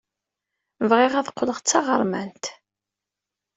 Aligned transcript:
Bɣiɣ 0.89 1.13
ad 1.15 1.31
qqleɣ 1.33 1.57
d 1.59 1.65
taɣermant. 1.67 2.45